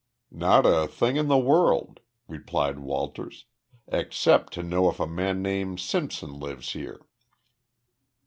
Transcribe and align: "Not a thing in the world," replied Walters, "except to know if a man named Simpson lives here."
"Not 0.31 0.65
a 0.65 0.87
thing 0.87 1.15
in 1.17 1.27
the 1.27 1.37
world," 1.37 1.99
replied 2.27 2.79
Walters, 2.79 3.45
"except 3.87 4.51
to 4.53 4.63
know 4.63 4.89
if 4.89 4.99
a 4.99 5.05
man 5.05 5.43
named 5.43 5.79
Simpson 5.79 6.39
lives 6.39 6.73
here." 6.73 7.05